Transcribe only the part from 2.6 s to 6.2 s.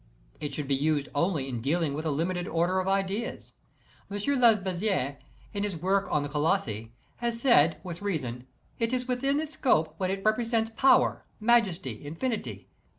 of ideas. M. Lesbazeilles, in his work